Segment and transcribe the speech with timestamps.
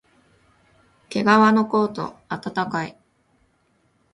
[1.09, 2.97] けがわのコート、あたたかい